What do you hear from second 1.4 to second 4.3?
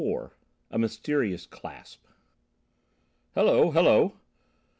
CLASP "Hullo! Hullo!"